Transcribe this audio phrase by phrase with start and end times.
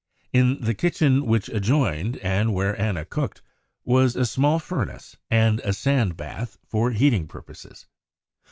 [0.33, 3.43] In the kitchen which adjoined, and where Anna cooked,
[3.85, 7.85] was a small furnace and a sand bath for heating purposes."